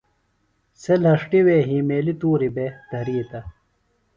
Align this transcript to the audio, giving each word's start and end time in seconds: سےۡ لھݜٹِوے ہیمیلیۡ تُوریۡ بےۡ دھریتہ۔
سےۡ 0.81 0.99
لھݜٹِوے 1.03 1.57
ہیمیلیۡ 1.69 2.17
تُوریۡ 2.21 2.53
بےۡ 2.55 2.71
دھریتہ۔ 2.89 3.39